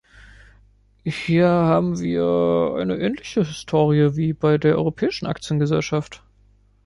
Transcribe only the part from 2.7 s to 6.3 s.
eine ähnliche Historie wie bei der Europäischen Aktiengesellschaft.